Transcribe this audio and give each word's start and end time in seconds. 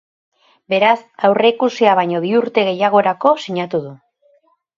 Beraz, 0.73 0.95
aurreikusia 1.29 1.93
baino 1.99 2.23
bi 2.25 2.33
urte 2.41 2.65
gehiagorako 2.71 3.35
sinatu 3.45 3.83
du. 3.87 3.95